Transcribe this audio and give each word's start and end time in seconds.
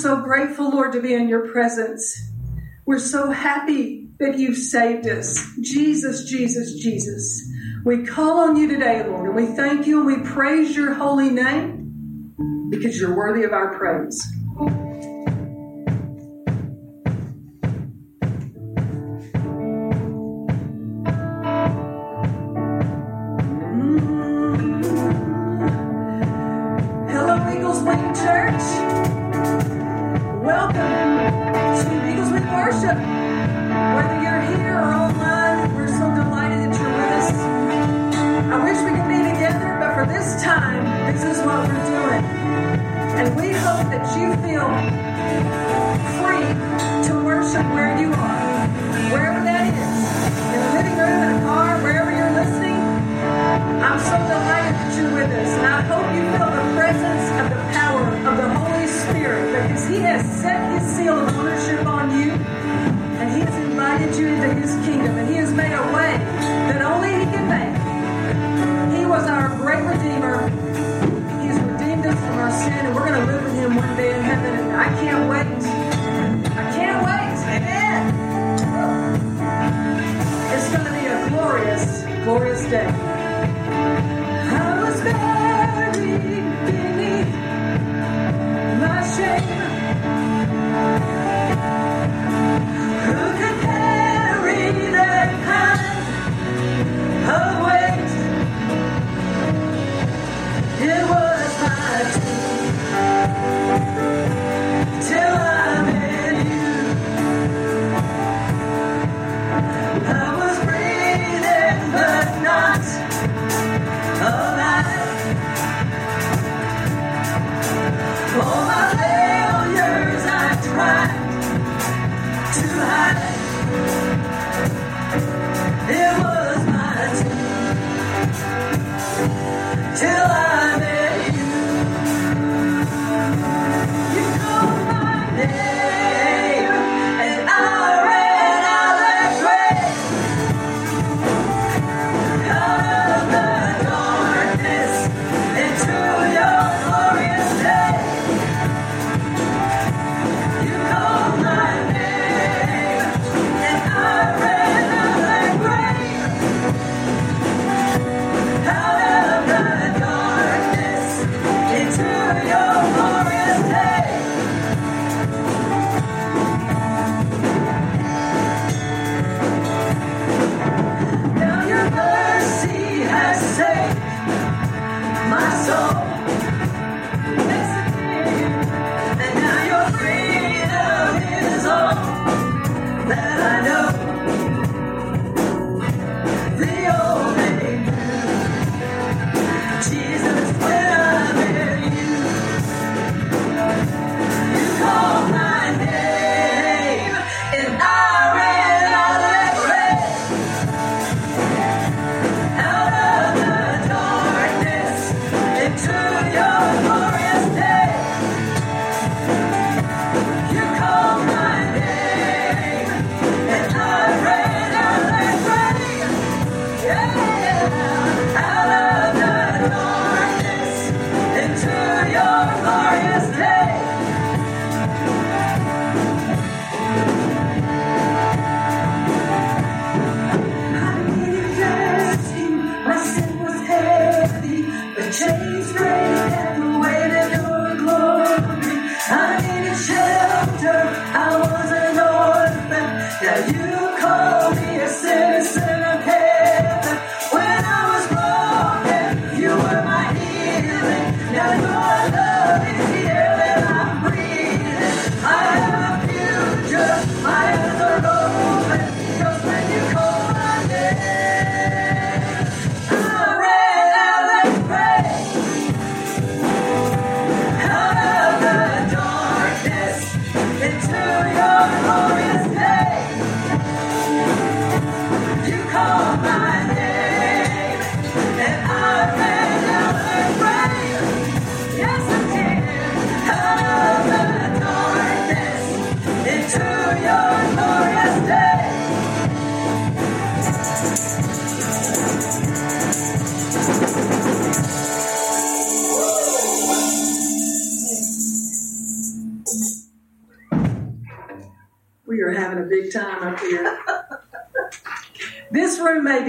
so 0.00 0.22
grateful, 0.22 0.70
Lord, 0.70 0.92
to 0.92 1.02
be 1.02 1.12
in 1.12 1.28
your 1.28 1.50
presence. 1.52 2.32
We're 2.86 2.98
so 2.98 3.30
happy 3.30 4.08
that 4.18 4.38
you've 4.38 4.56
saved 4.56 5.06
us. 5.06 5.46
Jesus, 5.60 6.24
Jesus, 6.24 6.74
Jesus. 6.76 7.46
We 7.84 8.04
call 8.06 8.40
on 8.40 8.56
you 8.56 8.66
today, 8.66 9.06
Lord, 9.06 9.26
and 9.26 9.36
we 9.36 9.46
thank 9.46 9.86
you 9.86 9.98
and 9.98 10.06
we 10.06 10.28
praise 10.28 10.74
your 10.74 10.94
holy 10.94 11.28
name 11.28 12.34
because 12.70 12.98
you're 12.98 13.14
worthy 13.14 13.44
of 13.44 13.52
our 13.52 13.76
praise. 13.78 14.22
Mm. 23.74 24.80
Hello, 27.10 27.54
Eagles 27.54 27.82
Wing 27.82 28.14
Church. 28.14 29.00
Welcome 30.50 30.74
to 30.74 32.10
Eagles 32.10 32.32
Wing 32.32 32.42
Worship. 32.50 32.98
Whether 32.98 34.18
you're 34.18 34.42
here 34.50 34.82
or 34.82 34.90
online, 34.98 35.70
we're 35.76 35.86
so 35.86 36.10
delighted 36.10 36.66
that 36.66 36.74
you're 36.74 36.90
with 36.90 37.12
us. 37.22 37.30
I 38.50 38.58
wish 38.58 38.82
we 38.82 38.90
could 38.98 39.06
be 39.06 39.22
together, 39.30 39.78
but 39.78 39.94
for 39.94 40.10
this 40.10 40.42
time, 40.42 40.82
this 41.06 41.22
is 41.22 41.38
what 41.46 41.70
we're 41.70 41.86
doing. 41.86 42.24
And 43.14 43.30
we 43.38 43.54
hope 43.62 43.94
that 43.94 44.02
you 44.18 44.34
feel 44.42 44.66
free 46.18 46.50
to 47.06 47.12
worship 47.22 47.62
where 47.70 47.94
you 47.94 48.10
are, 48.10 48.66
wherever 49.14 49.46
that 49.46 49.70
is, 49.70 49.98
in 50.50 50.58
the 50.66 50.70
living 50.74 50.98
room, 50.98 51.30
in 51.30 51.30
a 51.30 51.46
car, 51.46 51.78
wherever 51.78 52.10
you're 52.10 52.34
listening. 52.34 52.74
I'm 53.86 54.02
so 54.02 54.18
delighted 54.18 54.74
that 54.82 54.98
you're 54.98 55.14
with 55.14 55.30
us, 55.30 55.50
and 55.62 55.66
I 55.66 55.80
hope 55.86 56.10
you 56.10 56.26
feel 56.34 56.50
the 56.50 56.66
presence 56.74 57.26
of 57.38 57.46
the 57.54 57.62
power 57.70 58.02
of 58.26 58.34
the 58.34 58.48
Holy 58.50 58.69
Spirit 59.10 59.52
because 59.52 59.88
He 59.88 59.96
has 59.96 60.24
set 60.40 60.72
His 60.78 60.88
seal 60.96 61.18
of 61.18 61.36
ownership 61.36 61.86
on 61.86 62.10
you 62.10 62.30
and 62.30 63.32
He 63.34 63.40
has 63.40 63.54
invited 63.66 64.14
you 64.16 64.26
into 64.28 64.54
His 64.54 64.70
kingdom 64.86 65.18
and 65.18 65.28
He 65.28 65.36
has 65.36 65.52
made 65.52 65.72
a 65.72 65.82
way 65.92 66.16
that 66.70 66.82
only 66.82 67.10
He 67.10 67.24
can 67.26 67.46
make. 67.50 68.98
He 68.98 69.06
was 69.06 69.26
our 69.26 69.48
great 69.56 69.82
Redeemer. 69.82 70.48
He's 71.42 71.58
redeemed 71.60 72.06
us 72.06 72.18
from 72.18 72.38
our 72.38 72.52
sin 72.52 72.86
and 72.86 72.94
we're 72.94 73.06
going 73.08 73.20
to 73.20 73.26
live 73.26 73.42
with 73.44 73.54
Him 73.54 73.74
one 73.74 73.96
day 73.96 74.14
in 74.16 74.22
heaven 74.22 74.54
and 74.54 74.76
I 74.76 74.88
can't 75.00 75.28
wait. 75.28 75.64
I 76.56 76.64
can't 76.72 77.04
wait. 77.04 77.36
Amen. 77.56 78.02
It's 80.54 80.68
going 80.70 80.84
to 80.84 80.92
be 80.92 81.06
a 81.06 81.28
glorious, 81.30 82.04
glorious 82.24 82.62
day. 82.70 82.86
I 82.86 84.82
was 84.84 85.00
buried 85.00 86.30
shame. 89.02 89.69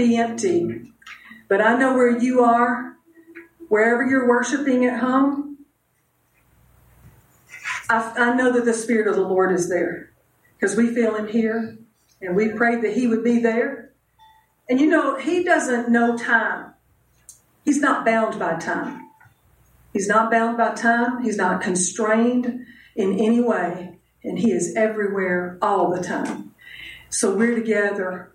Be 0.02 0.18
empty. 0.18 0.92
But 1.48 1.62
I 1.62 1.78
know 1.78 1.94
where 1.94 2.18
you 2.18 2.44
are, 2.44 2.98
wherever 3.68 4.06
you're 4.06 4.28
worshiping 4.28 4.86
at 4.86 5.00
home. 5.00 5.60
I, 7.90 8.14
I 8.18 8.36
know 8.36 8.52
that 8.54 8.66
the 8.66 8.74
Spirit 8.74 9.08
of 9.08 9.16
the 9.16 9.22
Lord 9.22 9.52
is 9.52 9.70
there 9.70 10.12
because 10.56 10.76
we 10.76 10.94
feel 10.94 11.16
Him 11.16 11.28
here 11.28 11.78
and 12.22 12.36
we 12.36 12.50
prayed 12.50 12.82
that 12.84 12.94
He 12.94 13.08
would 13.08 13.24
be 13.24 13.40
there. 13.40 13.92
And 14.70 14.80
you 14.80 14.88
know, 14.88 15.18
He 15.18 15.44
doesn't 15.44 15.90
know 15.90 16.18
time, 16.18 16.74
He's 17.66 17.80
not 17.80 18.06
bound 18.06 18.40
by 18.40 18.56
time. 18.58 19.10
He's 19.94 20.08
not 20.08 20.32
bound 20.32 20.58
by 20.58 20.74
time, 20.74 21.24
He's 21.24 21.38
not 21.38 21.62
constrained 21.62 22.66
in 22.96 23.20
any 23.20 23.42
way, 23.42 24.00
and 24.24 24.40
He 24.40 24.52
is 24.52 24.74
everywhere 24.76 25.58
all 25.62 25.92
the 25.92 26.02
time. 26.02 26.54
So 27.10 27.36
we're 27.36 27.56
together 27.56 28.31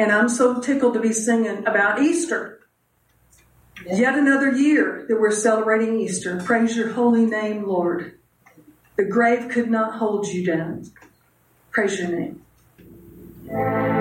and 0.00 0.10
I'm 0.10 0.30
so 0.30 0.62
tickled 0.62 0.94
to 0.94 1.00
be 1.00 1.12
singing 1.12 1.66
about 1.66 2.00
Easter. 2.00 2.60
Yet 3.84 4.14
another 4.14 4.50
year 4.50 5.04
that 5.06 5.20
we're 5.20 5.30
celebrating 5.30 6.00
Easter. 6.00 6.40
Praise 6.42 6.74
your 6.74 6.92
holy 6.92 7.26
name, 7.26 7.68
Lord. 7.68 8.18
The 8.96 9.04
grave 9.04 9.50
could 9.50 9.70
not 9.70 9.98
hold 9.98 10.26
you 10.26 10.46
down. 10.46 10.90
Praise 11.70 12.00
your 12.00 12.08
name. 12.08 13.99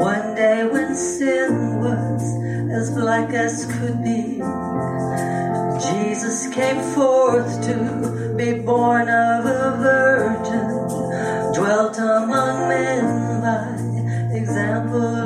One 0.00 0.34
day 0.34 0.66
when 0.66 0.94
sin 0.94 1.80
was 1.80 2.22
as 2.72 2.90
black 2.90 3.34
as 3.34 3.66
could 3.66 4.02
be, 4.02 4.40
Jesus 5.88 6.48
came 6.54 6.80
forth 6.94 7.62
to 7.66 8.34
be 8.36 8.60
born 8.60 9.08
of 9.08 9.44
a 9.44 9.76
virgin, 9.78 10.68
dwelt 11.54 11.98
among 11.98 12.68
men 12.68 13.40
by 13.42 14.36
example. 14.36 15.19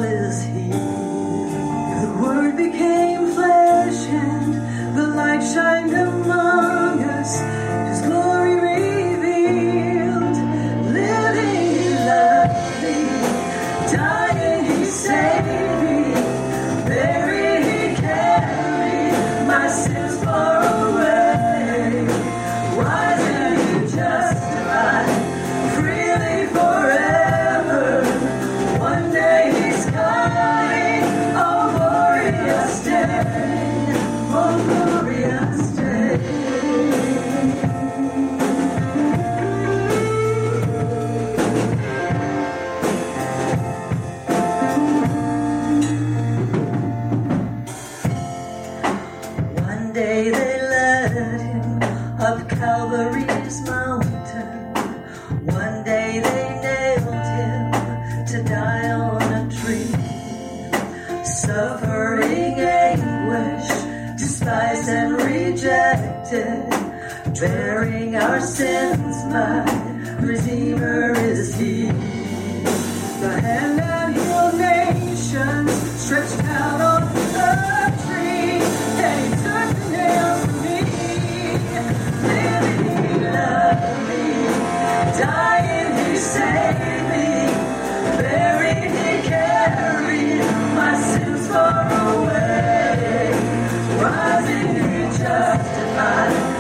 I 95.97 96.54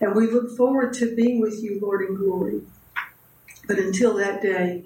And 0.00 0.14
we 0.14 0.30
look 0.30 0.56
forward 0.56 0.92
to 0.94 1.14
being 1.14 1.40
with 1.40 1.62
you, 1.62 1.78
Lord, 1.80 2.02
in 2.02 2.16
glory. 2.16 2.62
But 3.66 3.78
until 3.78 4.14
that 4.16 4.42
day, 4.42 4.84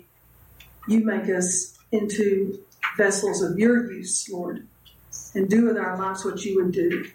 you 0.87 1.05
make 1.05 1.29
us 1.29 1.79
into 1.93 2.62
vessels 2.97 3.43
of 3.43 3.59
your 3.59 3.91
use, 3.93 4.29
Lord, 4.31 4.67
and 5.35 5.49
do 5.49 5.67
with 5.67 5.77
our 5.77 5.99
lives 5.99 6.25
what 6.25 6.45
you 6.45 6.62
would 6.62 6.73
do. 6.73 7.11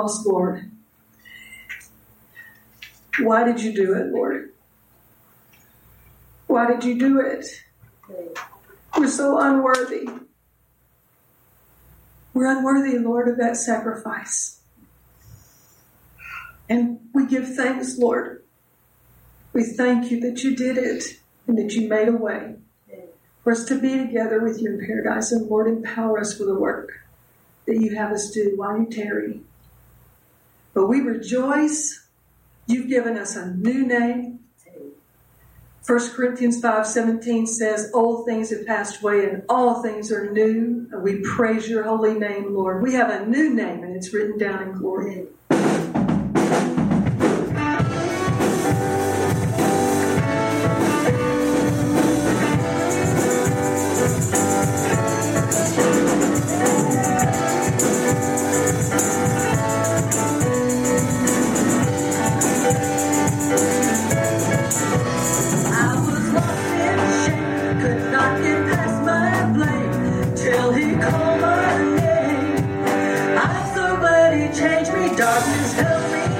cross, 0.00 0.24
Lord. 0.24 0.70
Why 3.18 3.44
did 3.44 3.60
you 3.60 3.72
do 3.74 3.94
it, 3.94 4.06
Lord? 4.06 4.52
Why 6.46 6.66
did 6.66 6.84
you 6.84 6.98
do 6.98 7.20
it? 7.20 7.46
We're 8.96 9.08
so 9.08 9.38
unworthy. 9.38 10.08
We're 12.32 12.46
unworthy, 12.46 12.98
Lord, 12.98 13.28
of 13.28 13.36
that 13.38 13.56
sacrifice. 13.56 14.60
And 16.68 17.00
we 17.12 17.26
give 17.26 17.54
thanks, 17.54 17.98
Lord. 17.98 18.42
We 19.52 19.64
thank 19.64 20.10
you 20.10 20.20
that 20.20 20.42
you 20.42 20.56
did 20.56 20.78
it 20.78 21.20
and 21.46 21.58
that 21.58 21.74
you 21.74 21.88
made 21.88 22.08
a 22.08 22.12
way 22.12 22.54
for 23.42 23.52
us 23.52 23.64
to 23.66 23.78
be 23.78 23.98
together 23.98 24.40
with 24.40 24.62
you 24.62 24.70
in 24.70 24.86
paradise. 24.86 25.32
And 25.32 25.46
Lord, 25.48 25.66
empower 25.66 26.20
us 26.20 26.36
for 26.36 26.44
the 26.44 26.54
work 26.54 26.92
that 27.66 27.76
you 27.76 27.96
have 27.96 28.12
us 28.12 28.30
do 28.30 28.54
while 28.56 28.78
you 28.78 28.86
tarry. 28.86 29.42
But 30.72 30.86
we 30.86 31.00
rejoice. 31.00 32.06
You've 32.66 32.88
given 32.88 33.16
us 33.18 33.36
a 33.36 33.54
new 33.54 33.86
name. 33.86 34.40
1 35.86 36.14
Corinthians 36.14 36.60
5:17 36.60 37.46
says, 37.46 37.90
"Old 37.92 38.24
things 38.26 38.50
have 38.50 38.64
passed 38.64 39.02
away 39.02 39.28
and 39.28 39.42
all 39.48 39.82
things 39.82 40.12
are 40.12 40.30
new." 40.30 40.86
And 40.92 41.02
we 41.02 41.20
praise 41.20 41.68
your 41.68 41.82
holy 41.82 42.14
name, 42.14 42.54
Lord. 42.54 42.82
We 42.82 42.92
have 42.94 43.10
a 43.10 43.26
new 43.26 43.50
name 43.50 43.82
and 43.82 43.96
it's 43.96 44.12
written 44.14 44.38
down 44.38 44.62
in 44.62 44.72
glory. 44.72 45.26
call 55.50 55.78
my 55.78 55.89
change 74.60 74.92
me, 74.92 75.16
darkness 75.16 75.72
help 75.72 76.12
me. 76.12 76.39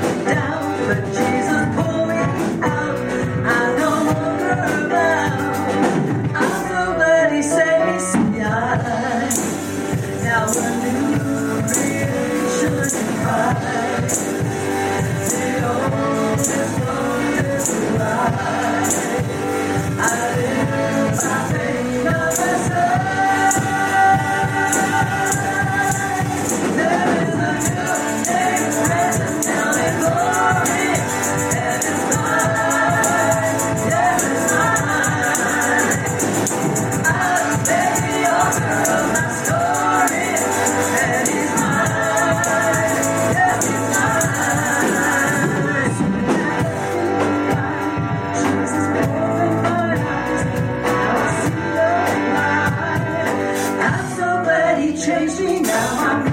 already 54.81 54.97
changed 54.97 55.41
me 55.41 55.61
now. 55.61 56.30